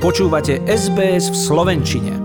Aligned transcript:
Počúvate 0.00 0.64
SBS 0.64 1.28
v 1.28 1.36
Slovenčine. 1.36 2.16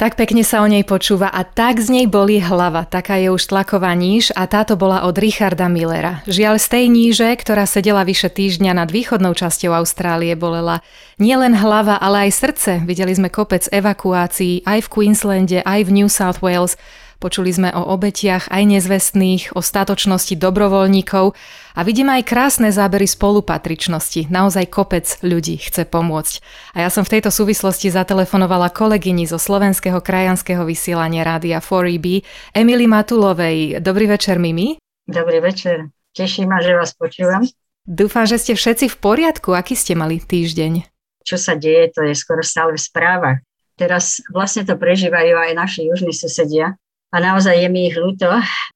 Tak 0.00 0.16
pekne 0.16 0.40
sa 0.40 0.64
o 0.64 0.68
nej 0.68 0.88
počúva 0.88 1.28
a 1.28 1.44
tak 1.44 1.84
z 1.84 1.92
nej 1.92 2.06
boli 2.08 2.40
hlava. 2.40 2.88
Taká 2.88 3.20
je 3.20 3.28
už 3.28 3.52
tlaková 3.52 3.92
níž 3.92 4.32
a 4.32 4.48
táto 4.48 4.72
bola 4.72 5.04
od 5.04 5.20
Richarda 5.20 5.68
Millera. 5.68 6.24
Žiaľ 6.24 6.56
z 6.56 6.66
tej 6.72 6.84
níže, 6.88 7.28
ktorá 7.36 7.68
sedela 7.68 8.08
vyše 8.08 8.32
týždňa 8.32 8.72
nad 8.72 8.88
východnou 8.88 9.36
časťou 9.36 9.76
Austrálie, 9.76 10.32
bolela 10.32 10.80
nielen 11.20 11.52
hlava, 11.52 12.00
ale 12.00 12.32
aj 12.32 12.40
srdce. 12.40 12.72
Videli 12.88 13.12
sme 13.12 13.28
kopec 13.28 13.68
evakuácií 13.68 14.64
aj 14.64 14.88
v 14.88 14.88
Queenslande, 14.88 15.60
aj 15.60 15.84
v 15.84 15.90
New 15.92 16.08
South 16.08 16.40
Wales 16.40 16.80
Počuli 17.16 17.48
sme 17.48 17.72
o 17.72 17.80
obetiach 17.96 18.52
aj 18.52 18.62
nezvestných, 18.76 19.56
o 19.56 19.64
statočnosti 19.64 20.36
dobrovoľníkov 20.36 21.32
a 21.72 21.80
vidíme 21.80 22.12
aj 22.20 22.28
krásne 22.28 22.68
zábery 22.68 23.08
spolupatričnosti. 23.08 24.28
Naozaj 24.28 24.68
kopec 24.68 25.08
ľudí 25.24 25.56
chce 25.56 25.88
pomôcť. 25.88 26.34
A 26.76 26.84
ja 26.84 26.90
som 26.92 27.08
v 27.08 27.16
tejto 27.16 27.32
súvislosti 27.32 27.88
zatelefonovala 27.88 28.68
kolegyni 28.68 29.24
zo 29.24 29.40
slovenského 29.40 30.04
krajanského 30.04 30.60
vysielania 30.68 31.24
Rádia 31.24 31.64
4EB, 31.64 32.20
Emily 32.52 32.84
Matulovej. 32.84 33.80
Dobrý 33.80 34.12
večer, 34.12 34.36
Mimi. 34.36 34.76
Dobrý 35.08 35.40
večer. 35.40 35.88
Teší 36.12 36.44
ma, 36.44 36.60
že 36.60 36.76
vás 36.76 36.92
počúvam. 36.92 37.48
Dúfam, 37.88 38.28
že 38.28 38.36
ste 38.36 38.52
všetci 38.52 38.92
v 38.92 38.96
poriadku. 39.00 39.56
Aký 39.56 39.72
ste 39.72 39.96
mali 39.96 40.20
týždeň? 40.20 40.84
Čo 41.24 41.36
sa 41.40 41.56
deje, 41.56 41.96
to 41.96 42.04
je 42.04 42.12
skoro 42.12 42.44
stále 42.44 42.76
v 42.76 42.82
správach. 42.82 43.38
Teraz 43.76 44.24
vlastne 44.32 44.64
to 44.64 44.74
prežívajú 44.80 45.36
aj 45.36 45.52
naši 45.52 45.80
južní 45.88 46.16
susedia, 46.16 46.80
a 47.10 47.16
naozaj 47.22 47.54
je 47.62 47.68
mi 47.70 47.86
ich 47.86 47.96
ľúto, 47.96 48.28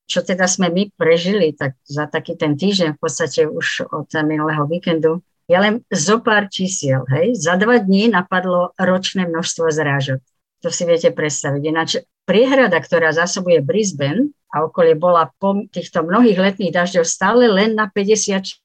čo 0.06 0.22
teda 0.22 0.46
sme 0.46 0.70
my 0.70 0.94
prežili 0.94 1.54
tak 1.54 1.74
za 1.86 2.06
taký 2.06 2.38
ten 2.38 2.54
týždeň, 2.54 2.96
v 2.96 3.00
podstate 3.02 3.46
už 3.46 3.90
od 3.90 4.10
minulého 4.22 4.64
víkendu. 4.70 5.22
Ja 5.50 5.58
len 5.58 5.82
zo 5.90 6.22
pár 6.22 6.46
čísiel, 6.46 7.02
hej, 7.10 7.34
za 7.34 7.58
dva 7.58 7.82
dní 7.82 8.06
napadlo 8.06 8.70
ročné 8.78 9.26
množstvo 9.26 9.66
zrážok. 9.74 10.22
To 10.62 10.68
si 10.70 10.86
viete 10.86 11.10
predstaviť. 11.10 11.62
Ináč 11.66 11.90
priehrada, 12.22 12.78
ktorá 12.78 13.10
zásobuje 13.10 13.58
Brisbane 13.58 14.30
a 14.54 14.62
okolie 14.62 14.94
bola 14.94 15.34
po 15.42 15.66
týchto 15.66 16.06
mnohých 16.06 16.38
letných 16.38 16.70
dažďov 16.70 17.04
stále 17.08 17.50
len 17.50 17.74
na 17.74 17.90
56% 17.90 18.62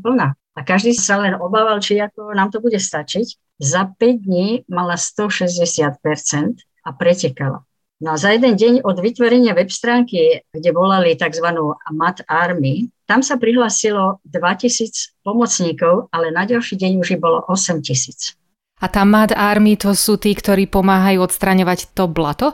plná. 0.00 0.32
A 0.54 0.60
každý 0.62 0.94
sa 0.94 1.18
len 1.18 1.34
obával, 1.34 1.82
či 1.82 1.98
ako 1.98 2.32
nám 2.32 2.54
to 2.54 2.62
bude 2.62 2.78
stačiť. 2.78 3.58
Za 3.58 3.90
5 3.90 4.24
dní 4.24 4.62
mala 4.70 4.94
160% 4.94 5.92
a 6.86 6.90
pretekala. 6.94 7.66
No 8.02 8.14
a 8.14 8.16
za 8.18 8.34
jeden 8.34 8.58
deň 8.58 8.82
od 8.82 8.98
vytvorenia 8.98 9.54
web 9.54 9.70
stránky, 9.70 10.42
kde 10.50 10.70
volali 10.74 11.14
tzv. 11.14 11.46
Mat 11.94 12.26
Army, 12.26 12.90
tam 13.06 13.22
sa 13.22 13.38
prihlásilo 13.38 14.18
2000 14.26 15.22
pomocníkov, 15.22 16.10
ale 16.10 16.34
na 16.34 16.42
ďalší 16.42 16.74
deň 16.74 16.92
už 16.98 17.08
bolo 17.22 17.46
8000. 17.46 18.34
A 18.82 18.86
tá 18.90 19.06
Mad 19.06 19.30
Army 19.30 19.78
to 19.78 19.94
sú 19.94 20.18
tí, 20.18 20.34
ktorí 20.34 20.66
pomáhajú 20.66 21.22
odstraňovať 21.22 21.94
to 21.94 22.10
blato? 22.10 22.52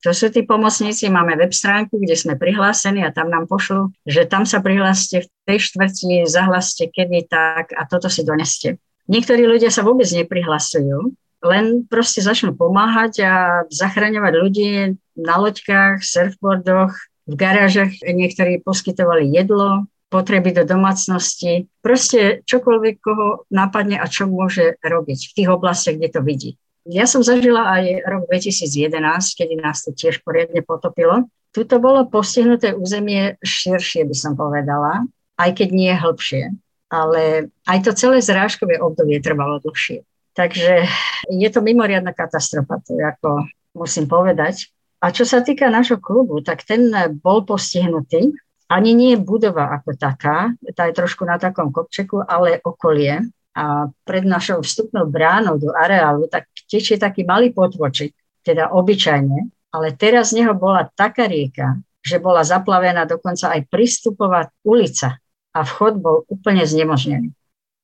To 0.00 0.16
sú 0.16 0.32
tí 0.32 0.42
pomocníci, 0.48 1.12
máme 1.12 1.36
web 1.36 1.52
stránku, 1.52 2.00
kde 2.00 2.16
sme 2.16 2.34
prihlásení 2.34 3.04
a 3.04 3.12
tam 3.12 3.28
nám 3.28 3.44
pošlu, 3.44 3.92
že 4.08 4.24
tam 4.24 4.48
sa 4.48 4.64
prihláste 4.64 5.22
v 5.22 5.28
tej 5.44 5.58
štvrti, 5.60 6.24
zahlaste 6.24 6.88
kedy 6.88 7.28
tak 7.28 7.76
a 7.76 7.84
toto 7.84 8.08
si 8.08 8.24
doneste. 8.24 8.80
Niektorí 9.12 9.44
ľudia 9.44 9.68
sa 9.68 9.84
vôbec 9.84 10.08
neprihlasujú, 10.08 11.12
len 11.40 11.88
proste 11.88 12.20
začnú 12.20 12.52
pomáhať 12.52 13.24
a 13.24 13.34
zachraňovať 13.72 14.32
ľudí 14.36 14.70
na 15.16 15.34
loďkách, 15.40 16.04
surfboardoch, 16.04 16.92
v 17.30 17.34
garážach 17.38 17.94
niektorí 18.02 18.60
poskytovali 18.60 19.30
jedlo, 19.30 19.86
potreby 20.10 20.50
do 20.50 20.66
domácnosti, 20.66 21.70
proste 21.80 22.42
čokoľvek 22.42 22.94
koho 22.98 23.46
napadne 23.48 23.96
a 23.96 24.10
čo 24.10 24.26
môže 24.26 24.76
robiť 24.82 25.30
v 25.30 25.34
tých 25.38 25.48
oblastiach, 25.48 25.96
kde 25.96 26.10
to 26.10 26.20
vidí. 26.20 26.50
Ja 26.90 27.06
som 27.06 27.22
zažila 27.22 27.70
aj 27.78 28.02
rok 28.02 28.22
2011, 28.26 28.98
kedy 29.38 29.54
nás 29.62 29.86
to 29.86 29.94
tiež 29.94 30.26
poriadne 30.26 30.66
potopilo. 30.66 31.30
Tuto 31.54 31.78
bolo 31.78 32.10
postihnuté 32.10 32.74
územie 32.74 33.38
širšie, 33.46 34.02
by 34.02 34.16
som 34.16 34.32
povedala, 34.34 35.06
aj 35.38 35.50
keď 35.54 35.68
nie 35.70 35.92
hĺbšie. 35.94 36.50
Ale 36.90 37.52
aj 37.70 37.78
to 37.86 37.94
celé 37.94 38.18
zrážkové 38.18 38.82
obdobie 38.82 39.22
trvalo 39.22 39.62
dlhšie. 39.62 40.02
Takže 40.40 40.88
je 41.28 41.48
to 41.52 41.60
mimoriadná 41.60 42.16
katastrofa, 42.16 42.80
to 42.80 42.96
ako 42.96 43.44
musím 43.76 44.08
povedať. 44.08 44.72
A 45.04 45.12
čo 45.12 45.28
sa 45.28 45.44
týka 45.44 45.68
nášho 45.68 46.00
klubu, 46.00 46.40
tak 46.40 46.64
ten 46.64 46.88
bol 47.20 47.44
postihnutý. 47.44 48.32
Ani 48.72 48.96
nie 48.96 49.12
je 49.12 49.20
budova 49.20 49.68
ako 49.76 50.00
taká, 50.00 50.56
tá 50.72 50.88
je 50.88 50.96
trošku 50.96 51.28
na 51.28 51.36
takom 51.36 51.68
kopčeku, 51.68 52.24
ale 52.24 52.56
okolie. 52.64 53.20
A 53.52 53.92
pred 54.06 54.24
našou 54.24 54.64
vstupnou 54.64 55.10
bránou 55.12 55.60
do 55.60 55.76
areálu 55.76 56.30
tak 56.30 56.48
tečie 56.70 56.96
taký 56.96 57.26
malý 57.28 57.52
potvočik, 57.52 58.16
teda 58.40 58.72
obyčajne, 58.72 59.50
ale 59.74 59.92
teraz 59.92 60.32
z 60.32 60.40
neho 60.40 60.56
bola 60.56 60.88
taká 60.88 61.28
rieka, 61.28 61.76
že 62.00 62.16
bola 62.16 62.46
zaplavená 62.46 63.04
dokonca 63.04 63.52
aj 63.52 63.68
prístupová 63.68 64.48
ulica 64.64 65.20
a 65.52 65.60
vchod 65.66 66.00
bol 66.00 66.16
úplne 66.30 66.64
znemožnený. 66.64 67.34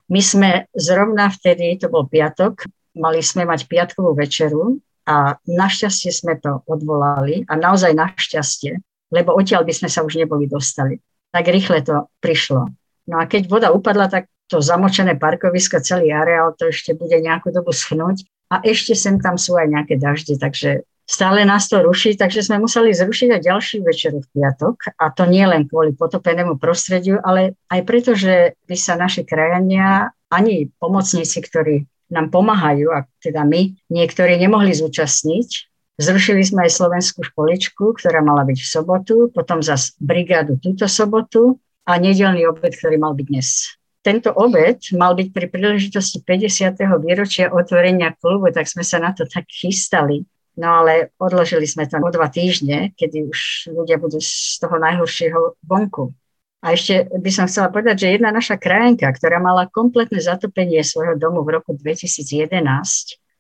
My 0.07 0.23
sme 0.23 0.71
zrovna 0.71 1.27
vtedy, 1.27 1.83
to 1.83 1.91
bol 1.91 2.07
piatok, 2.07 2.67
mali 2.95 3.21
sme 3.21 3.43
mať 3.43 3.67
piatkovú 3.67 4.15
večeru 4.15 4.79
a 5.07 5.35
našťastie 5.47 6.11
sme 6.15 6.39
to 6.39 6.63
odvolali 6.67 7.43
a 7.47 7.59
naozaj 7.59 7.95
našťastie, 7.95 8.79
lebo 9.11 9.35
odtiaľ 9.35 9.67
by 9.67 9.75
sme 9.75 9.89
sa 9.91 10.07
už 10.07 10.19
neboli 10.19 10.47
dostali. 10.47 10.99
Tak 11.35 11.47
rýchle 11.47 11.83
to 11.83 12.07
prišlo. 12.23 12.71
No 13.07 13.15
a 13.23 13.27
keď 13.27 13.47
voda 13.47 13.69
upadla, 13.71 14.11
tak 14.11 14.31
to 14.47 14.63
zamočené 14.63 15.19
parkovisko, 15.19 15.83
celý 15.83 16.15
areál, 16.15 16.55
to 16.55 16.71
ešte 16.71 16.95
bude 16.95 17.19
nejakú 17.19 17.51
dobu 17.51 17.75
schnúť 17.75 18.27
a 18.51 18.63
ešte 18.63 18.95
sem 18.95 19.19
tam 19.19 19.35
sú 19.35 19.59
aj 19.59 19.67
nejaké 19.67 19.99
dažde, 19.99 20.39
takže 20.39 20.87
stále 21.07 21.47
nás 21.47 21.71
to 21.71 21.79
ruší, 21.81 22.19
takže 22.19 22.43
sme 22.43 22.59
museli 22.59 22.91
zrušiť 22.91 23.39
aj 23.39 23.41
ďalší 23.47 23.77
večer 23.87 24.13
v 24.19 24.27
piatok 24.35 24.99
a 24.99 25.15
to 25.15 25.25
nie 25.31 25.47
len 25.47 25.71
kvôli 25.71 25.95
potopenému 25.95 26.59
prostrediu, 26.59 27.23
ale 27.23 27.55
aj 27.71 27.81
preto, 27.87 28.19
že 28.19 28.59
by 28.67 28.77
sa 28.77 28.99
naši 28.99 29.23
krajania, 29.23 30.11
ani 30.27 30.67
pomocníci, 30.83 31.39
ktorí 31.39 31.87
nám 32.11 32.35
pomáhajú, 32.35 32.91
a 32.91 33.07
teda 33.23 33.47
my, 33.47 33.75
niektorí 33.91 34.39
nemohli 34.39 34.75
zúčastniť. 34.75 35.49
Zrušili 35.97 36.45
sme 36.45 36.69
aj 36.69 36.77
slovenskú 36.77 37.25
školičku, 37.25 37.97
ktorá 37.97 38.21
mala 38.21 38.45
byť 38.45 38.59
v 38.61 38.69
sobotu, 38.69 39.15
potom 39.33 39.65
zase 39.65 39.97
brigádu 39.97 40.61
túto 40.61 40.85
sobotu 40.91 41.57
a 41.89 41.97
nedelný 41.97 42.45
obed, 42.45 42.75
ktorý 42.75 43.01
mal 43.01 43.17
byť 43.17 43.27
dnes. 43.27 43.79
Tento 44.05 44.31
obed 44.31 44.79
mal 44.95 45.19
byť 45.19 45.29
pri 45.35 45.47
príležitosti 45.51 46.23
50. 46.23 46.79
výročia 47.03 47.51
otvorenia 47.51 48.15
klubu, 48.15 48.55
tak 48.55 48.71
sme 48.71 48.87
sa 48.87 49.03
na 49.03 49.11
to 49.11 49.27
tak 49.27 49.51
chystali 49.51 50.23
No 50.57 50.81
ale 50.83 51.13
odložili 51.21 51.69
sme 51.69 51.85
to 51.85 52.01
o 52.01 52.09
dva 52.09 52.33
týždne, 52.33 52.97
kedy 52.97 53.29
už 53.29 53.71
ľudia 53.77 54.01
budú 54.01 54.17
z 54.25 54.57
toho 54.57 54.81
najhoršieho 54.81 55.61
vonku. 55.61 56.17
A 56.65 56.73
ešte 56.73 57.13
by 57.13 57.31
som 57.31 57.45
chcela 57.45 57.69
povedať, 57.69 57.97
že 58.01 58.17
jedna 58.17 58.33
naša 58.33 58.57
krajenka, 58.57 59.07
ktorá 59.13 59.37
mala 59.37 59.69
kompletné 59.69 60.19
zatopenie 60.19 60.81
svojho 60.81 61.21
domu 61.21 61.45
v 61.45 61.61
roku 61.61 61.77
2011, 61.77 62.57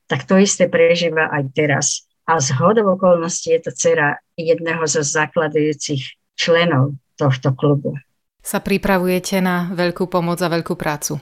tak 0.06 0.28
to 0.28 0.36
isté 0.36 0.68
prežíva 0.68 1.32
aj 1.32 1.42
teraz. 1.56 1.86
A 2.28 2.36
z 2.38 2.52
hodov 2.58 3.00
okolností 3.00 3.56
je 3.56 3.60
to 3.66 3.72
dcera 3.72 4.20
jedného 4.36 4.84
zo 4.84 5.00
zakladujúcich 5.00 6.36
členov 6.36 6.94
tohto 7.16 7.56
klubu. 7.56 7.96
Sa 8.44 8.62
pripravujete 8.62 9.42
na 9.42 9.72
veľkú 9.74 10.06
pomoc 10.06 10.38
a 10.44 10.52
veľkú 10.52 10.78
prácu? 10.78 11.18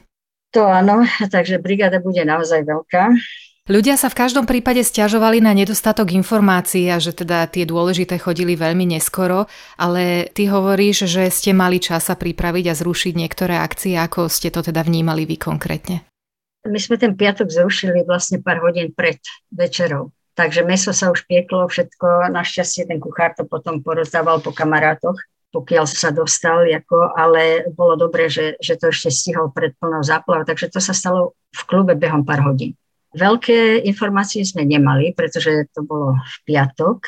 To 0.53 0.61
áno, 0.69 1.07
takže 1.35 1.63
brigáda 1.63 2.03
bude 2.03 2.21
naozaj 2.21 2.67
veľká. 2.67 3.17
Ľudia 3.65 3.97
sa 3.97 4.13
v 4.13 4.21
každom 4.21 4.45
prípade 4.45 4.85
stiažovali 4.85 5.41
na 5.41 5.57
nedostatok 5.57 6.13
informácií 6.13 6.85
a 6.93 7.01
že 7.01 7.17
teda 7.17 7.49
tie 7.49 7.65
dôležité 7.65 8.21
chodili 8.21 8.61
veľmi 8.61 8.85
neskoro, 8.85 9.49
ale 9.81 10.29
ty 10.37 10.45
hovoríš, 10.53 11.09
že 11.09 11.33
ste 11.33 11.57
mali 11.57 11.81
čas 11.81 12.13
sa 12.13 12.13
pripraviť 12.13 12.65
a 12.69 12.77
zrušiť 12.77 13.17
niektoré 13.17 13.57
akcie, 13.57 13.97
ako 13.97 14.29
ste 14.29 14.53
to 14.53 14.61
teda 14.61 14.85
vnímali 14.85 15.25
vy 15.25 15.41
konkrétne? 15.41 16.05
My 16.69 16.77
sme 16.77 17.01
ten 17.01 17.17
piatok 17.17 17.49
zrušili 17.49 18.05
vlastne 18.05 18.45
pár 18.45 18.61
hodín 18.61 18.93
pred 18.93 19.17
večerou. 19.49 20.13
Takže 20.37 20.61
meso 20.61 20.93
sa 20.93 21.09
už 21.09 21.25
pieklo, 21.25 21.65
všetko. 21.65 22.37
Našťastie 22.37 22.85
ten 22.85 23.01
kuchár 23.01 23.33
to 23.33 23.49
potom 23.49 23.81
porozdával 23.81 24.45
po 24.45 24.53
kamarátoch, 24.53 25.17
pokiaľ 25.57 25.89
sa 25.89 26.13
dostal, 26.13 26.69
ako, 26.69 27.17
ale 27.17 27.65
bolo 27.73 27.97
dobré, 27.97 28.29
že, 28.29 28.61
že 28.61 28.77
to 28.77 28.93
ešte 28.93 29.09
stihol 29.09 29.49
pred 29.57 29.73
plnou 29.81 30.05
záplavou. 30.05 30.45
Takže 30.45 30.69
to 30.69 30.85
sa 30.85 30.93
stalo 30.93 31.33
v 31.49 31.61
klube 31.65 31.97
behom 31.97 32.29
pár 32.29 32.45
hodín. 32.45 32.77
Veľké 33.15 33.87
informácie 33.87 34.43
sme 34.43 34.67
nemali, 34.67 35.15
pretože 35.15 35.71
to 35.71 35.87
bolo 35.87 36.19
v 36.19 36.37
piatok. 36.51 36.99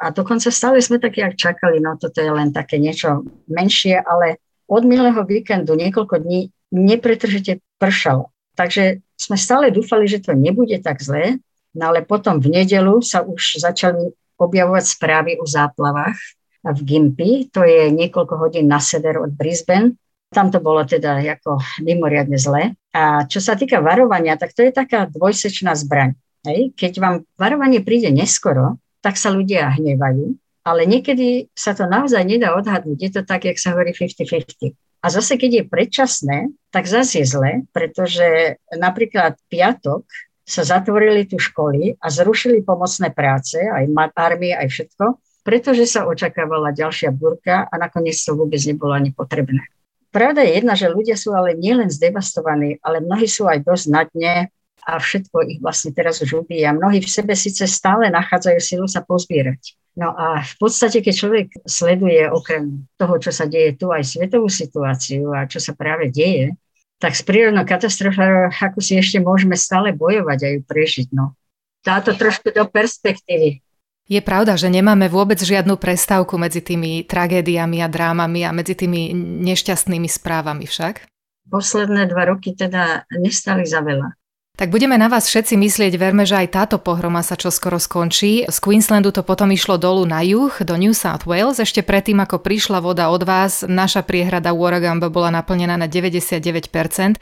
A 0.00 0.08
dokonca 0.08 0.48
stále 0.48 0.80
sme 0.80 0.96
tak 0.96 1.20
jak 1.20 1.36
čakali, 1.36 1.84
no 1.84 2.00
toto 2.00 2.24
je 2.24 2.32
len 2.32 2.48
také 2.48 2.80
niečo 2.80 3.28
menšie, 3.44 4.00
ale 4.00 4.40
od 4.64 4.88
minulého 4.88 5.20
víkendu 5.28 5.76
niekoľko 5.76 6.24
dní 6.24 6.48
nepretržite 6.72 7.60
pršalo. 7.76 8.32
Takže 8.56 9.04
sme 9.20 9.36
stále 9.36 9.68
dúfali, 9.68 10.08
že 10.08 10.24
to 10.24 10.32
nebude 10.32 10.80
tak 10.80 11.04
zlé, 11.04 11.36
no 11.76 11.92
ale 11.92 12.08
potom 12.08 12.40
v 12.40 12.56
nedelu 12.56 13.04
sa 13.04 13.20
už 13.20 13.60
začali 13.60 14.16
objavovať 14.40 14.84
správy 14.88 15.36
o 15.36 15.44
záplavách 15.44 16.16
v 16.64 16.80
Gimpy, 16.84 17.52
to 17.52 17.64
je 17.64 17.92
niekoľko 17.92 18.34
hodín 18.40 18.68
na 18.68 18.80
sever 18.80 19.20
od 19.20 19.32
Brisbane 19.32 19.96
Tam 20.30 20.54
to 20.54 20.62
bolo 20.62 20.86
teda 20.86 21.18
ako 21.18 21.58
mimoriadne 21.82 22.38
zle. 22.38 22.78
A 22.94 23.26
čo 23.26 23.42
sa 23.42 23.58
týka 23.58 23.82
varovania, 23.82 24.38
tak 24.38 24.54
to 24.54 24.62
je 24.62 24.70
taká 24.70 25.10
dvojsečná 25.10 25.74
zbraň. 25.74 26.14
Hej? 26.46 26.70
Keď 26.78 26.92
vám 27.02 27.14
varovanie 27.34 27.82
príde 27.82 28.14
neskoro, 28.14 28.78
tak 29.02 29.18
sa 29.18 29.34
ľudia 29.34 29.74
hnevajú, 29.74 30.38
ale 30.62 30.86
niekedy 30.86 31.50
sa 31.56 31.74
to 31.74 31.88
naozaj 31.88 32.22
nedá 32.22 32.54
odhadnúť. 32.54 32.98
Je 33.00 33.10
to 33.10 33.22
tak, 33.26 33.48
jak 33.48 33.58
sa 33.58 33.74
hovorí 33.74 33.90
50-50. 33.90 34.76
A 35.00 35.06
zase, 35.08 35.40
keď 35.40 35.50
je 35.50 35.64
predčasné, 35.64 36.38
tak 36.68 36.84
zase 36.84 37.24
je 37.24 37.26
zle, 37.26 37.52
pretože 37.72 38.60
napríklad 38.76 39.40
piatok 39.48 40.04
sa 40.44 40.62
zatvorili 40.62 41.24
tu 41.24 41.40
školy 41.40 41.96
a 41.96 42.06
zrušili 42.12 42.60
pomocné 42.60 43.08
práce, 43.14 43.56
aj 43.56 43.88
armie, 44.18 44.52
aj 44.52 44.68
všetko, 44.68 45.04
pretože 45.40 45.88
sa 45.88 46.04
očakávala 46.04 46.76
ďalšia 46.76 47.08
burka 47.16 47.64
a 47.64 47.74
nakoniec 47.80 48.18
to 48.20 48.36
vôbec 48.36 48.60
nebolo 48.60 48.92
ani 48.92 49.10
potrebné. 49.16 49.64
Pravda 50.10 50.42
je 50.42 50.58
jedna, 50.58 50.74
že 50.74 50.90
ľudia 50.90 51.14
sú 51.14 51.30
ale 51.30 51.54
nielen 51.54 51.86
zdevastovaní, 51.86 52.82
ale 52.82 52.98
mnohí 52.98 53.30
sú 53.30 53.46
aj 53.46 53.62
dosť 53.62 53.86
na 53.90 54.02
dne 54.10 54.34
a 54.82 54.92
všetko 54.98 55.36
ich 55.46 55.58
vlastne 55.62 55.94
teraz 55.94 56.18
už 56.18 56.42
ubíja. 56.46 56.74
Mnohí 56.74 56.98
v 56.98 57.10
sebe 57.10 57.38
síce 57.38 57.70
stále 57.70 58.10
nachádzajú 58.10 58.58
silu 58.58 58.86
sa 58.90 59.06
pozbierať. 59.06 59.78
No 59.94 60.10
a 60.14 60.42
v 60.42 60.54
podstate, 60.58 61.02
keď 61.02 61.14
človek 61.14 61.46
sleduje 61.62 62.26
okrem 62.26 62.90
toho, 62.98 63.14
čo 63.22 63.30
sa 63.30 63.46
deje 63.46 63.78
tu, 63.78 63.90
aj 63.90 64.06
svetovú 64.06 64.50
situáciu 64.50 65.30
a 65.30 65.46
čo 65.46 65.62
sa 65.62 65.78
práve 65.78 66.10
deje, 66.10 66.54
tak 67.00 67.14
s 67.14 67.22
prírodnou 67.22 67.64
katastrofou, 67.64 68.50
ako 68.50 68.78
si 68.82 68.98
ešte 68.98 69.22
môžeme 69.22 69.54
stále 69.54 69.94
bojovať 69.94 70.38
a 70.42 70.48
ju 70.52 70.60
prežiť. 70.66 71.08
No. 71.14 71.38
Táto 71.80 72.12
trošku 72.12 72.52
do 72.52 72.66
perspektívy 72.68 73.64
je 74.10 74.18
pravda, 74.18 74.58
že 74.58 74.66
nemáme 74.66 75.06
vôbec 75.06 75.38
žiadnu 75.38 75.78
prestávku 75.78 76.34
medzi 76.34 76.58
tými 76.58 77.06
tragédiami 77.06 77.78
a 77.78 77.86
drámami 77.86 78.42
a 78.42 78.50
medzi 78.50 78.74
tými 78.74 79.14
nešťastnými 79.46 80.10
správami 80.10 80.66
však? 80.66 81.06
Posledné 81.46 82.10
dva 82.10 82.34
roky 82.34 82.58
teda 82.58 83.06
nestali 83.14 83.62
za 83.62 83.78
veľa. 83.86 84.18
Tak 84.58 84.68
budeme 84.68 84.98
na 85.00 85.08
vás 85.08 85.24
všetci 85.24 85.56
myslieť, 85.56 85.96
verme, 85.96 86.28
že 86.28 86.36
aj 86.36 86.52
táto 86.52 86.76
pohroma 86.76 87.24
sa 87.24 87.32
čoskoro 87.32 87.80
skončí. 87.80 88.44
Z 88.44 88.60
Queenslandu 88.60 89.08
to 89.08 89.24
potom 89.24 89.48
išlo 89.54 89.80
dolu 89.80 90.04
na 90.04 90.20
juh, 90.20 90.52
do 90.52 90.76
New 90.76 90.92
South 90.92 91.24
Wales. 91.24 91.62
Ešte 91.62 91.80
predtým, 91.80 92.20
ako 92.20 92.44
prišla 92.44 92.84
voda 92.84 93.08
od 93.08 93.24
vás, 93.24 93.64
naša 93.64 94.04
priehrada 94.04 94.52
Warragamba 94.52 95.08
bola 95.08 95.32
naplnená 95.32 95.80
na 95.80 95.88
99%. 95.88 97.16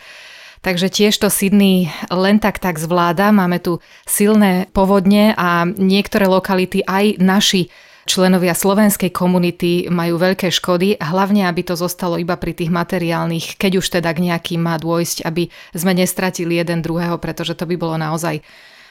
Takže 0.60 0.90
tiež 0.90 1.14
to 1.18 1.30
Sydney 1.30 1.90
len 2.10 2.42
tak 2.42 2.58
tak 2.58 2.76
zvláda. 2.82 3.30
Máme 3.30 3.62
tu 3.62 3.78
silné 4.04 4.66
povodne 4.74 5.32
a 5.38 5.64
niektoré 5.64 6.26
lokality 6.26 6.82
aj 6.82 7.22
naši 7.22 7.70
členovia 8.08 8.56
slovenskej 8.56 9.12
komunity 9.12 9.92
majú 9.92 10.16
veľké 10.16 10.48
škody, 10.48 10.96
hlavne 10.96 11.44
aby 11.44 11.60
to 11.60 11.76
zostalo 11.76 12.16
iba 12.16 12.40
pri 12.40 12.56
tých 12.56 12.72
materiálnych, 12.72 13.60
keď 13.60 13.84
už 13.84 13.86
teda 14.00 14.10
k 14.16 14.32
nejakým 14.32 14.64
má 14.64 14.80
dôjsť, 14.80 15.28
aby 15.28 15.52
sme 15.76 15.92
nestratili 15.92 16.56
jeden 16.56 16.80
druhého, 16.80 17.20
pretože 17.20 17.52
to 17.52 17.68
by 17.68 17.76
bolo 17.76 18.00
naozaj 18.00 18.40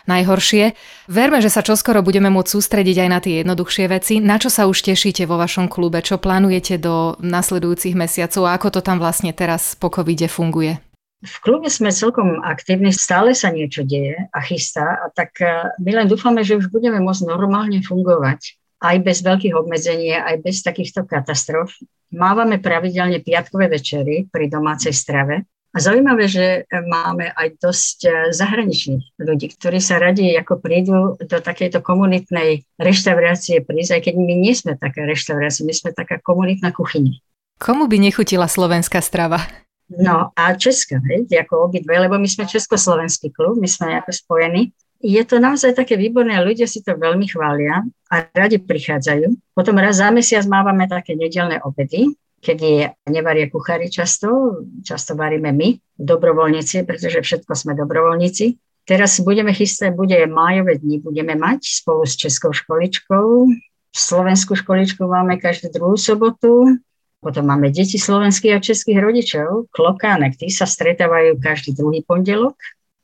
najhoršie. 0.08 0.72
Verme, 1.12 1.44
že 1.44 1.52
sa 1.52 1.66
čoskoro 1.66 2.00
budeme 2.00 2.32
môcť 2.32 2.48
sústrediť 2.48 2.98
aj 3.04 3.10
na 3.12 3.20
tie 3.20 3.44
jednoduchšie 3.44 3.86
veci. 3.92 4.14
Na 4.24 4.40
čo 4.40 4.48
sa 4.48 4.70
už 4.70 4.86
tešíte 4.86 5.28
vo 5.28 5.36
vašom 5.36 5.68
klube? 5.68 6.00
Čo 6.00 6.22
plánujete 6.22 6.80
do 6.80 7.20
nasledujúcich 7.20 7.98
mesiacov 7.98 8.48
a 8.48 8.56
ako 8.56 8.80
to 8.80 8.82
tam 8.86 9.04
vlastne 9.04 9.36
teraz 9.36 9.76
po 9.76 9.92
covide 9.92 10.32
funguje? 10.32 10.87
V 11.18 11.36
klube 11.42 11.66
sme 11.74 11.90
celkom 11.90 12.46
aktívni, 12.46 12.94
stále 12.94 13.34
sa 13.34 13.50
niečo 13.50 13.82
deje 13.82 14.30
a 14.30 14.40
chystá, 14.46 15.02
a 15.02 15.10
tak 15.10 15.42
e, 15.42 15.74
my 15.82 15.92
len 15.98 16.08
dúfame, 16.08 16.46
že 16.46 16.54
už 16.54 16.70
budeme 16.70 17.02
môcť 17.02 17.26
normálne 17.26 17.82
fungovať, 17.82 18.54
aj 18.86 18.96
bez 19.02 19.26
veľkých 19.26 19.58
obmedzení, 19.58 20.14
aj 20.14 20.46
bez 20.46 20.62
takýchto 20.62 21.10
katastrof. 21.10 21.74
Mávame 22.14 22.62
pravidelne 22.62 23.26
piatkové 23.26 23.66
večery 23.66 24.30
pri 24.30 24.46
domácej 24.46 24.94
strave 24.94 25.42
a 25.74 25.78
zaujímavé, 25.82 26.30
že 26.30 26.70
máme 26.70 27.34
aj 27.34 27.66
dosť 27.66 27.98
e, 28.06 28.10
zahraničných 28.38 29.18
ľudí, 29.18 29.58
ktorí 29.58 29.82
sa 29.82 29.98
radi 29.98 30.38
ako 30.38 30.62
prídu 30.62 31.18
do 31.18 31.38
takejto 31.42 31.82
komunitnej 31.82 32.62
reštaurácie 32.78 33.66
prísť, 33.66 33.92
aj 33.98 34.02
keď 34.06 34.16
my 34.22 34.34
nie 34.38 34.54
sme 34.54 34.78
taká 34.78 35.02
reštaurácia, 35.10 35.66
my 35.66 35.74
sme 35.74 35.98
taká 35.98 36.22
komunitná 36.22 36.70
kuchyňa. 36.70 37.18
Komu 37.58 37.90
by 37.90 37.98
nechutila 37.98 38.46
slovenská 38.46 39.02
strava? 39.02 39.42
No 39.88 40.36
a 40.36 40.44
Česka, 40.60 41.00
hej, 41.00 41.32
ako 41.32 41.72
obidve, 41.72 41.96
lebo 41.96 42.20
my 42.20 42.28
sme 42.28 42.44
československý 42.44 43.32
klub, 43.32 43.56
my 43.56 43.70
sme 43.72 43.96
ako 44.04 44.12
spojení. 44.12 44.76
Je 45.00 45.22
to 45.24 45.40
naozaj 45.40 45.78
také 45.78 45.96
výborné 45.96 46.42
ľudia 46.44 46.68
si 46.68 46.84
to 46.84 46.98
veľmi 46.98 47.30
chvália 47.30 47.86
a 48.12 48.16
radi 48.36 48.60
prichádzajú. 48.60 49.56
Potom 49.56 49.78
raz 49.80 50.02
za 50.02 50.10
mesiac 50.12 50.44
mávame 50.50 50.90
také 50.90 51.14
nedelné 51.16 51.62
obedy, 51.64 52.12
je, 52.44 52.88
nevaria 53.10 53.50
kuchári 53.50 53.90
často, 53.90 54.62
často 54.86 55.18
varíme 55.18 55.52
my, 55.52 56.00
dobrovoľníci, 56.00 56.86
pretože 56.86 57.20
všetko 57.22 57.52
sme 57.56 57.74
dobrovoľníci. 57.76 58.46
Teraz 58.88 59.20
budeme 59.20 59.52
chystať, 59.52 59.92
bude 59.92 60.16
májové 60.32 60.80
dni, 60.80 61.04
budeme 61.04 61.36
mať 61.36 61.84
spolu 61.84 62.08
s 62.08 62.16
Českou 62.16 62.56
školičkou. 62.56 63.52
Slovenskú 63.92 64.56
školičku 64.56 65.04
máme 65.04 65.42
každú 65.42 65.74
druhú 65.74 66.00
sobotu, 66.00 66.80
potom 67.18 67.50
máme 67.50 67.74
deti 67.74 67.98
slovenských 67.98 68.54
a 68.58 68.64
českých 68.64 69.02
rodičov, 69.02 69.74
klokánek, 69.74 70.38
tí 70.38 70.54
sa 70.54 70.70
stretávajú 70.70 71.42
každý 71.42 71.74
druhý 71.74 72.06
pondelok. 72.06 72.56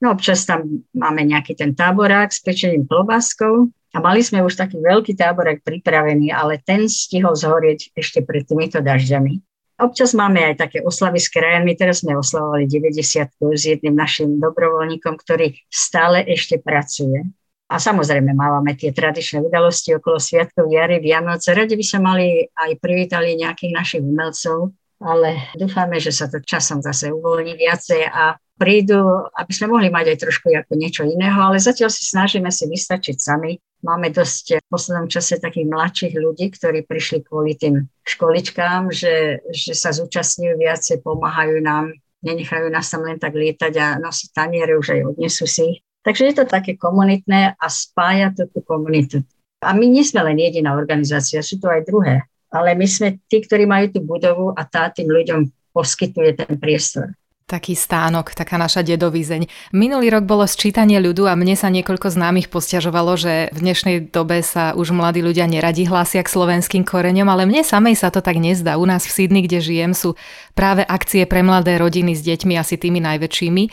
No 0.03 0.13
občas 0.13 0.43
tam 0.43 0.83
máme 0.93 1.23
nejaký 1.23 1.55
ten 1.55 1.73
táborák 1.73 2.29
s 2.29 2.43
pečením 2.43 2.85
klobáskou 2.85 3.71
a 3.93 3.97
mali 4.03 4.19
sme 4.25 4.43
už 4.43 4.59
taký 4.59 4.81
veľký 4.83 5.15
táborák 5.15 5.63
pripravený, 5.63 6.33
ale 6.33 6.59
ten 6.61 6.85
stihol 6.91 7.33
zhorieť 7.33 7.95
ešte 7.95 8.19
pred 8.25 8.43
týmito 8.43 8.83
dažďami. 8.83 9.39
Občas 9.81 10.13
máme 10.13 10.53
aj 10.53 10.69
také 10.69 10.85
oslavy 10.85 11.17
s 11.17 11.33
krajami. 11.33 11.73
Teraz 11.73 12.05
sme 12.05 12.13
oslavovali 12.13 12.69
90 12.69 13.25
s 13.33 13.63
jedným 13.65 13.97
našim 13.97 14.37
dobrovoľníkom, 14.37 15.17
ktorý 15.17 15.57
stále 15.67 16.21
ešte 16.29 16.61
pracuje. 16.61 17.25
A 17.73 17.81
samozrejme 17.81 18.37
máme 18.37 18.77
tie 18.77 18.93
tradičné 18.93 19.41
udalosti 19.41 19.97
okolo 19.97 20.21
Sviatkov 20.21 20.69
Jary, 20.69 21.01
Vianoce. 21.01 21.57
Radi 21.57 21.73
by 21.73 21.81
sa 21.81 21.97
mali 21.97 22.45
aj 22.45 22.77
privítali 22.77 23.33
nejakých 23.33 23.73
našich 23.73 24.03
umelcov, 24.05 24.77
ale 25.01 25.49
dúfame, 25.57 25.97
že 25.97 26.13
sa 26.13 26.29
to 26.29 26.37
časom 26.45 26.85
zase 26.85 27.09
uvoľní 27.09 27.57
viacej 27.57 28.13
a 28.13 28.37
prídu, 28.61 29.25
aby 29.33 29.49
sme 29.49 29.73
mohli 29.73 29.89
mať 29.89 30.05
aj 30.13 30.17
trošku 30.21 30.53
ako 30.53 30.73
niečo 30.77 31.01
iného, 31.01 31.33
ale 31.41 31.57
zatiaľ 31.57 31.89
si 31.89 32.05
snažíme 32.05 32.53
si 32.53 32.69
vystačiť 32.69 33.17
sami. 33.17 33.57
Máme 33.81 34.13
dosť 34.13 34.61
v 34.61 34.67
poslednom 34.69 35.09
čase 35.09 35.41
takých 35.41 35.65
mladších 35.65 36.13
ľudí, 36.13 36.53
ktorí 36.53 36.85
prišli 36.85 37.25
kvôli 37.25 37.57
tým 37.57 37.89
školičkám, 38.05 38.93
že, 38.93 39.41
že 39.49 39.73
sa 39.73 39.89
zúčastňujú 39.89 40.61
viacej, 40.61 41.01
pomáhajú 41.01 41.57
nám, 41.57 41.89
nenechajú 42.21 42.69
nás 42.69 42.85
tam 42.85 43.01
len 43.01 43.17
tak 43.17 43.33
lietať 43.33 43.73
a 43.81 43.87
nosiť 43.97 44.29
taniere, 44.29 44.77
už 44.77 44.93
aj 44.93 45.01
odnesú 45.17 45.49
si. 45.49 45.81
Takže 46.03 46.23
je 46.29 46.35
to 46.35 46.45
také 46.45 46.75
komunitné 46.75 47.55
a 47.55 47.67
spája 47.71 48.35
to 48.35 48.45
tú 48.51 48.59
komunitu. 48.59 49.23
A 49.63 49.71
my 49.71 49.87
nie 49.87 50.03
sme 50.03 50.27
len 50.27 50.35
jediná 50.35 50.75
organizácia, 50.75 51.39
sú 51.39 51.57
to 51.63 51.71
aj 51.71 51.87
druhé. 51.87 52.27
Ale 52.51 52.75
my 52.75 52.85
sme 52.85 53.23
tí, 53.25 53.39
ktorí 53.39 53.63
majú 53.63 53.95
tú 53.95 53.99
budovu 54.03 54.51
a 54.53 54.61
tá 54.67 54.91
tým 54.91 55.09
ľuďom 55.09 55.47
poskytuje 55.73 56.37
ten 56.37 56.59
priestor. 56.59 57.15
Taký 57.53 57.77
stánok, 57.77 58.33
taká 58.33 58.57
naša 58.57 58.81
dedovizeň. 58.81 59.45
Minulý 59.77 60.09
rok 60.09 60.25
bolo 60.25 60.41
sčítanie 60.49 60.97
ľudu 60.97 61.29
a 61.29 61.37
mne 61.37 61.53
sa 61.53 61.69
niekoľko 61.69 62.09
známych 62.09 62.49
posťažovalo, 62.49 63.13
že 63.13 63.53
v 63.53 63.59
dnešnej 63.61 64.09
dobe 64.09 64.41
sa 64.41 64.73
už 64.73 64.89
mladí 64.89 65.21
ľudia 65.21 65.45
neradi 65.45 65.85
hlásia 65.85 66.25
k 66.25 66.33
slovenským 66.33 66.81
koreňom, 66.81 67.29
ale 67.29 67.45
mne 67.45 67.61
samej 67.61 68.01
sa 68.01 68.09
to 68.09 68.25
tak 68.25 68.41
nezdá. 68.41 68.81
U 68.81 68.89
nás 68.89 69.05
v 69.05 69.13
Sydney, 69.13 69.45
kde 69.45 69.61
žijem, 69.61 69.93
sú 69.93 70.17
práve 70.57 70.81
akcie 70.81 71.29
pre 71.29 71.45
mladé 71.45 71.77
rodiny 71.77 72.17
s 72.17 72.25
deťmi 72.25 72.57
asi 72.57 72.73
tými 72.73 72.97
najväčšími. 73.05 73.63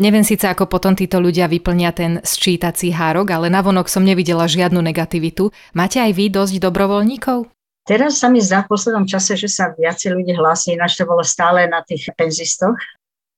Neviem 0.00 0.24
síce, 0.24 0.48
ako 0.48 0.64
potom 0.64 0.96
títo 0.96 1.20
ľudia 1.20 1.44
vyplnia 1.44 1.92
ten 1.92 2.24
sčítací 2.24 2.88
hárok, 2.88 3.36
ale 3.36 3.52
navonok 3.52 3.92
som 3.92 4.00
nevidela 4.00 4.48
žiadnu 4.48 4.80
negativitu. 4.80 5.52
Máte 5.76 6.00
aj 6.00 6.16
vy 6.16 6.32
dosť 6.32 6.56
dobrovoľníkov? 6.56 7.52
Teraz 7.84 8.16
sa 8.16 8.32
mi 8.32 8.40
zdá 8.40 8.64
v 8.64 8.72
poslednom 8.72 9.04
čase, 9.04 9.36
že 9.36 9.52
sa 9.52 9.76
viacej 9.76 10.16
ľudí 10.16 10.32
hlási, 10.32 10.72
ináč 10.72 10.96
to 10.96 11.04
bolo 11.04 11.20
stále 11.20 11.68
na 11.68 11.84
tých 11.84 12.08
penzistoch. 12.16 12.80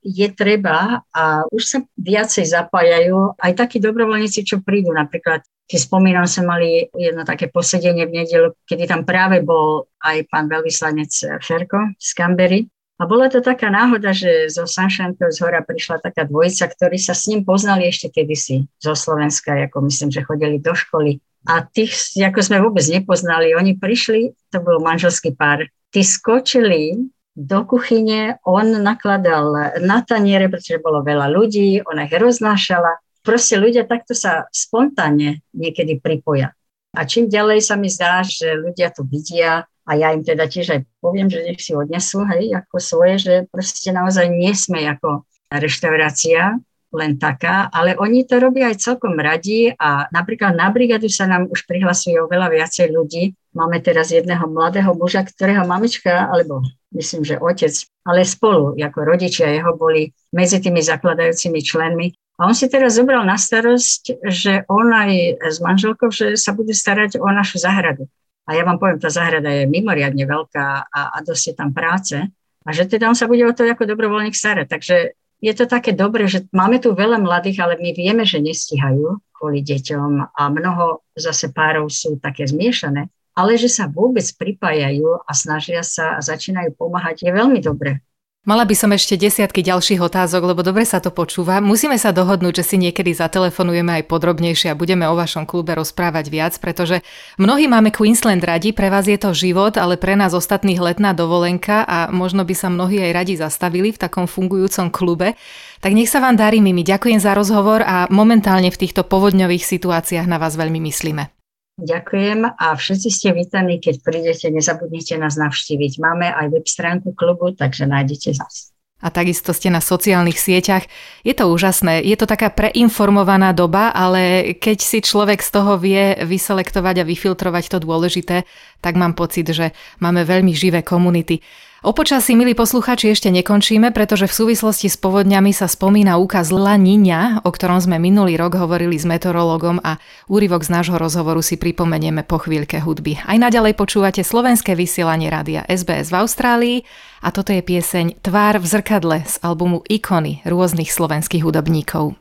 Je 0.02 0.28
treba 0.30 1.02
a 1.10 1.42
už 1.50 1.62
sa 1.62 1.78
viacej 1.98 2.46
zapájajú 2.46 3.34
aj 3.34 3.52
takí 3.58 3.82
dobrovoľníci, 3.82 4.46
čo 4.46 4.62
prídu. 4.62 4.94
Napríklad, 4.94 5.42
keď 5.66 5.78
spomínam, 5.78 6.24
sme 6.24 6.44
mali 6.46 6.68
jedno 6.94 7.26
také 7.26 7.50
posedenie 7.50 8.06
v 8.06 8.22
nedelu, 8.24 8.48
kedy 8.64 8.86
tam 8.86 9.02
práve 9.02 9.42
bol 9.42 9.90
aj 10.00 10.24
pán 10.30 10.46
veľvyslanec 10.46 11.42
Ferko 11.42 11.92
z 11.98 12.08
Cambery 12.14 12.60
a 12.98 13.06
bola 13.06 13.30
to 13.30 13.38
taká 13.38 13.70
náhoda, 13.70 14.10
že 14.10 14.50
zo 14.50 14.66
Sanšankov 14.66 15.30
z 15.30 15.38
hora 15.46 15.62
prišla 15.62 16.02
taká 16.02 16.26
dvojica, 16.26 16.66
ktorí 16.66 16.98
sa 16.98 17.14
s 17.14 17.30
ním 17.30 17.46
poznali 17.46 17.86
ešte 17.86 18.10
kedysi 18.10 18.66
zo 18.82 18.98
Slovenska, 18.98 19.54
ako 19.70 19.86
myslím, 19.86 20.10
že 20.10 20.26
chodili 20.26 20.58
do 20.58 20.74
školy. 20.74 21.22
A 21.46 21.62
tých, 21.62 21.94
ako 22.18 22.42
sme 22.42 22.58
vôbec 22.58 22.82
nepoznali, 22.90 23.54
oni 23.54 23.78
prišli, 23.78 24.34
to 24.50 24.58
bol 24.58 24.82
manželský 24.82 25.38
pár, 25.38 25.62
tí 25.94 26.02
skočili 26.02 26.98
do 27.38 27.62
kuchyne, 27.62 28.42
on 28.42 28.82
nakladal 28.82 29.78
na 29.78 30.02
taniere, 30.02 30.50
pretože 30.50 30.82
bolo 30.82 31.06
veľa 31.06 31.30
ľudí, 31.30 31.86
ona 31.86 32.10
ich 32.10 32.14
roznášala. 32.18 32.98
Proste 33.22 33.54
ľudia 33.54 33.86
takto 33.86 34.18
sa 34.18 34.50
spontánne 34.50 35.46
niekedy 35.54 36.02
pripoja. 36.02 36.50
A 36.98 37.06
čím 37.06 37.30
ďalej 37.30 37.62
sa 37.62 37.78
mi 37.78 37.86
zdá, 37.86 38.26
že 38.26 38.58
ľudia 38.58 38.90
to 38.90 39.06
vidia, 39.06 39.62
a 39.88 39.96
ja 39.96 40.12
im 40.12 40.20
teda 40.20 40.50
tiež 40.50 40.66
aj 40.74 40.80
poviem, 41.00 41.30
že 41.30 41.46
nech 41.46 41.62
si 41.62 41.72
odnesú, 41.72 42.26
hej, 42.28 42.52
ako 42.58 42.76
svoje, 42.76 43.14
že 43.22 43.34
proste 43.48 43.88
naozaj 43.88 44.28
nie 44.28 44.52
sme 44.52 44.84
ako 44.84 45.24
reštaurácia, 45.48 46.60
len 46.92 47.20
taká, 47.20 47.68
ale 47.68 47.96
oni 48.00 48.24
to 48.24 48.40
robia 48.40 48.72
aj 48.72 48.80
celkom 48.80 49.16
radi 49.20 49.72
a 49.76 50.08
napríklad 50.08 50.56
na 50.56 50.72
brigadu 50.72 51.08
sa 51.12 51.28
nám 51.28 51.48
už 51.52 51.68
prihlasuje 51.68 52.16
oveľa 52.16 52.48
viacej 52.48 52.88
ľudí. 52.88 53.36
Máme 53.52 53.80
teraz 53.84 54.08
jedného 54.08 54.48
mladého 54.48 54.92
muža, 54.96 55.20
ktorého 55.24 55.68
mamička, 55.68 56.28
alebo 56.32 56.64
myslím, 56.94 57.22
že 57.24 57.40
otec, 57.40 57.72
ale 58.08 58.24
spolu, 58.24 58.76
ako 58.78 58.98
rodičia 59.04 59.52
jeho 59.52 59.76
boli 59.76 60.12
medzi 60.32 60.60
tými 60.62 60.80
zakladajúcimi 60.80 61.60
členmi. 61.60 62.12
A 62.38 62.46
on 62.46 62.54
si 62.54 62.70
teraz 62.70 62.94
zobral 62.94 63.26
na 63.26 63.34
starosť, 63.34 64.22
že 64.30 64.62
on 64.70 64.94
aj 64.94 65.42
s 65.42 65.58
manželkou, 65.58 66.08
že 66.14 66.38
sa 66.38 66.54
bude 66.54 66.70
starať 66.70 67.18
o 67.18 67.26
našu 67.28 67.58
záhradu. 67.58 68.06
A 68.48 68.56
ja 68.56 68.64
vám 68.64 68.80
poviem, 68.80 68.96
tá 68.96 69.12
záhrada 69.12 69.50
je 69.52 69.68
mimoriadne 69.68 70.24
veľká 70.24 70.88
a, 70.88 71.00
a 71.12 71.18
dosť 71.20 71.44
je 71.52 71.54
tam 71.58 71.70
práce. 71.74 72.16
A 72.64 72.68
že 72.72 72.88
teda 72.88 73.10
on 73.10 73.18
sa 73.18 73.28
bude 73.28 73.44
o 73.44 73.52
to 73.52 73.66
ako 73.66 73.84
dobrovoľník 73.84 74.32
starať. 74.32 74.66
Takže 74.70 74.96
je 75.38 75.52
to 75.54 75.68
také 75.68 75.92
dobre, 75.92 76.26
že 76.26 76.46
máme 76.50 76.82
tu 76.82 76.94
veľa 76.94 77.20
mladých, 77.22 77.62
ale 77.62 77.74
my 77.76 77.90
vieme, 77.92 78.24
že 78.24 78.42
nestihajú 78.42 79.20
kvôli 79.38 79.62
deťom 79.62 80.34
a 80.34 80.42
mnoho 80.50 81.06
zase 81.14 81.54
párov 81.54 81.86
sú 81.86 82.18
také 82.18 82.46
zmiešané, 82.46 83.06
ale 83.38 83.54
že 83.54 83.70
sa 83.70 83.86
vôbec 83.86 84.26
pripájajú 84.34 85.22
a 85.22 85.32
snažia 85.38 85.86
sa 85.86 86.18
a 86.18 86.20
začínajú 86.20 86.74
pomáhať, 86.74 87.22
je 87.22 87.30
veľmi 87.30 87.62
dobré. 87.62 88.02
Mala 88.48 88.64
by 88.64 88.72
som 88.72 88.88
ešte 88.96 89.20
desiatky 89.20 89.60
ďalších 89.60 90.00
otázok, 90.00 90.40
lebo 90.40 90.64
dobre 90.64 90.80
sa 90.88 91.04
to 91.04 91.12
počúva. 91.12 91.60
Musíme 91.60 92.00
sa 92.00 92.16
dohodnúť, 92.16 92.64
že 92.64 92.64
si 92.64 92.76
niekedy 92.80 93.12
zatelefonujeme 93.12 94.00
aj 94.00 94.08
podrobnejšie 94.08 94.72
a 94.72 94.78
budeme 94.78 95.04
o 95.04 95.12
vašom 95.12 95.44
klube 95.44 95.76
rozprávať 95.76 96.32
viac, 96.32 96.56
pretože 96.56 97.04
mnohí 97.36 97.68
máme 97.68 97.92
Queensland 97.92 98.40
radi, 98.40 98.72
pre 98.72 98.88
vás 98.88 99.04
je 99.04 99.20
to 99.20 99.36
život, 99.36 99.76
ale 99.76 100.00
pre 100.00 100.16
nás 100.16 100.32
ostatných 100.32 100.80
letná 100.80 101.12
dovolenka 101.12 101.84
a 101.84 102.08
možno 102.08 102.48
by 102.48 102.54
sa 102.56 102.72
mnohí 102.72 102.96
aj 103.04 103.12
radi 103.12 103.34
zastavili 103.36 103.92
v 103.92 104.00
takom 104.00 104.24
fungujúcom 104.24 104.88
klube. 104.88 105.36
Tak 105.84 105.92
nech 105.92 106.08
sa 106.08 106.24
vám 106.24 106.40
darí, 106.40 106.64
Mimi. 106.64 106.88
Ďakujem 106.88 107.20
za 107.20 107.36
rozhovor 107.36 107.84
a 107.84 108.08
momentálne 108.08 108.72
v 108.72 108.80
týchto 108.80 109.04
povodňových 109.04 109.60
situáciách 109.60 110.24
na 110.24 110.40
vás 110.40 110.56
veľmi 110.56 110.80
myslíme. 110.88 111.37
Ďakujem 111.78 112.58
a 112.58 112.74
všetci 112.74 113.08
ste 113.08 113.30
vítaní, 113.30 113.78
keď 113.78 114.02
prídete, 114.02 114.50
nezabudnite 114.50 115.14
nás 115.14 115.38
navštíviť. 115.38 116.02
Máme 116.02 116.26
aj 116.26 116.46
web 116.50 116.66
stránku 116.66 117.14
klubu, 117.14 117.54
takže 117.54 117.86
nájdete 117.86 118.34
nás. 118.34 118.74
A 118.98 119.14
takisto 119.14 119.54
ste 119.54 119.70
na 119.70 119.78
sociálnych 119.78 120.42
sieťach. 120.42 120.90
Je 121.22 121.30
to 121.30 121.46
úžasné, 121.46 122.02
je 122.02 122.18
to 122.18 122.26
taká 122.26 122.50
preinformovaná 122.50 123.54
doba, 123.54 123.94
ale 123.94 124.54
keď 124.58 124.78
si 124.82 124.98
človek 124.98 125.38
z 125.38 125.50
toho 125.54 125.78
vie 125.78 126.18
vyselektovať 126.18 127.06
a 127.06 127.06
vyfiltrovať 127.06 127.64
to 127.70 127.78
dôležité, 127.78 128.42
tak 128.82 128.98
mám 128.98 129.14
pocit, 129.14 129.46
že 129.46 129.70
máme 130.02 130.26
veľmi 130.26 130.50
živé 130.50 130.82
komunity. 130.82 131.38
O 131.78 131.94
počasí, 131.94 132.34
milí 132.34 132.58
posluchači, 132.58 133.14
ešte 133.14 133.30
nekončíme, 133.30 133.94
pretože 133.94 134.26
v 134.26 134.34
súvislosti 134.34 134.90
s 134.90 134.98
povodňami 134.98 135.54
sa 135.54 135.70
spomína 135.70 136.18
úkaz 136.18 136.50
La 136.50 136.74
Niña, 136.74 137.38
o 137.46 137.54
ktorom 137.54 137.78
sme 137.78 138.02
minulý 138.02 138.34
rok 138.34 138.58
hovorili 138.58 138.98
s 138.98 139.06
meteorológom 139.06 139.78
a 139.86 140.02
úryvok 140.26 140.66
z 140.66 140.74
nášho 140.74 140.98
rozhovoru 140.98 141.38
si 141.38 141.54
pripomenieme 141.54 142.26
po 142.26 142.42
chvíľke 142.42 142.82
hudby. 142.82 143.22
Aj 143.22 143.38
naďalej 143.38 143.78
počúvate 143.78 144.26
slovenské 144.26 144.74
vysielanie 144.74 145.30
rádia 145.30 145.62
SBS 145.70 146.10
v 146.10 146.18
Austrálii 146.18 146.76
a 147.22 147.30
toto 147.30 147.54
je 147.54 147.62
pieseň 147.62 148.26
Tvár 148.26 148.58
v 148.58 148.66
zrkadle 148.66 149.22
z 149.22 149.38
albumu 149.46 149.86
Ikony 149.86 150.42
rôznych 150.50 150.90
slovenských 150.90 151.46
hudobníkov. 151.46 152.18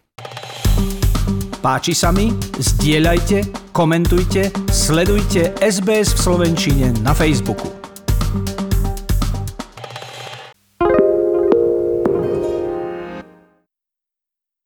Páči 1.65 1.97
sa 1.97 2.13
mi? 2.13 2.29
Zdieľajte, 2.61 3.73
komentujte, 3.73 4.53
sledujte 4.69 5.57
SBS 5.57 6.13
v 6.13 6.19
Slovenčine 6.21 6.93
na 7.01 7.17
Facebooku. 7.17 7.86